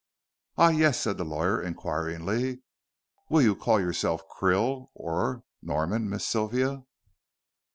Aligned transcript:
"Ah 0.57 0.69
yes!" 0.69 0.99
said 0.99 1.19
the 1.19 1.23
lawyer, 1.23 1.61
inquiringly. 1.61 2.63
"Will 3.29 3.43
you 3.43 3.55
call 3.55 3.79
yourself 3.79 4.23
Krill 4.27 4.89
or 4.95 5.43
Norman, 5.61 6.09
Miss 6.09 6.25
Sylvia?" 6.25 6.85